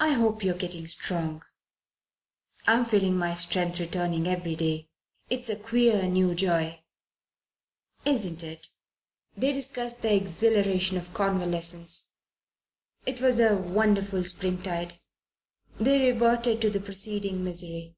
[0.00, 1.42] I hope you're getting strong."
[2.66, 4.88] "I'm feeling my strength returning every day.
[5.28, 6.82] It's a queer new joy."
[8.06, 8.68] "Isn't it?"
[9.36, 12.16] They discussed the exhilaration of convalescence.
[13.04, 14.98] It was a 'wonderful springtide.
[15.78, 17.96] They reverted to the preceding misery.